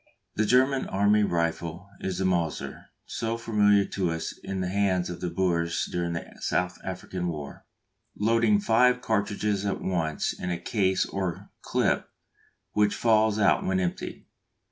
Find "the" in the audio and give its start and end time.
0.35-0.47, 2.17-2.25, 4.61-4.67, 5.21-5.29, 6.13-6.25